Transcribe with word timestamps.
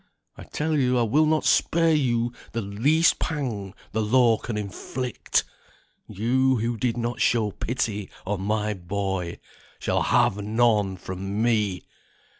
I 0.35 0.45
tell 0.45 0.75
you 0.75 0.97
I 0.97 1.03
will 1.03 1.27
not 1.27 1.45
spare 1.45 1.93
you 1.93 2.33
the 2.53 2.61
least 2.63 3.19
pang 3.19 3.75
the 3.91 4.01
law 4.01 4.37
can 4.39 4.57
inflict, 4.57 5.43
you, 6.07 6.55
who 6.57 6.75
did 6.75 6.97
not 6.97 7.21
show 7.21 7.51
pity 7.51 8.09
on 8.25 8.41
my 8.41 8.73
boy, 8.73 9.37
shall 9.77 10.01
have 10.01 10.37
none 10.37 10.97
from 10.97 11.43
me." 11.43 11.83